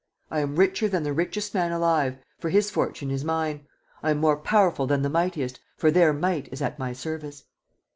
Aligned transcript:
I 0.31 0.39
am 0.39 0.55
richer 0.55 0.87
than 0.89 1.03
the 1.03 1.13
richest 1.13 1.53
man 1.53 1.71
alive, 1.71 2.17
for 2.39 2.49
his 2.49 2.71
fortune 2.71 3.11
is 3.11 3.23
mine.... 3.23 3.67
I 4.01 4.09
am 4.09 4.17
more 4.17 4.35
powerful 4.37 4.87
than 4.87 5.03
the 5.03 5.11
mightiest, 5.11 5.59
for 5.77 5.91
their 5.91 6.11
might 6.11 6.49
is 6.51 6.59
at 6.59 6.79
my 6.79 6.91
service!" 6.91 7.43